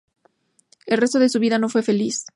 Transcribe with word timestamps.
El 0.87 0.97
resto 0.97 1.19
de 1.19 1.29
su 1.29 1.37
vida 1.39 1.59
no 1.59 1.69
fue 1.69 1.83
feliz. 1.83 2.25